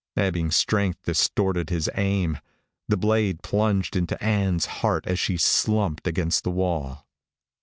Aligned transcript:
Ebbing 0.17 0.49
strength 0.49 1.03
distorted 1.03 1.69
his 1.69 1.87
aim. 1.93 2.39
The 2.87 2.97
blade 2.97 3.43
plunged 3.43 3.95
into 3.95 4.17
Ann's 4.19 4.65
heart 4.81 5.05
as 5.05 5.19
she 5.19 5.37
slumped 5.37 6.07
against 6.07 6.43
the 6.43 6.49
wall. 6.49 7.05